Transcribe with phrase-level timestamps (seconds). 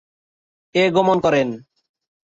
[0.75, 1.47] এ গমন করেন।